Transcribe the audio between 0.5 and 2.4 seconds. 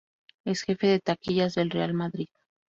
jefe de taquillas del Real Madrid.